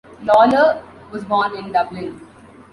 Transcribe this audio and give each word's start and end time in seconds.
Lawlor 0.23 0.81
was 1.11 1.23
born 1.25 1.55
in 1.55 1.71
Dublin. 1.71 2.19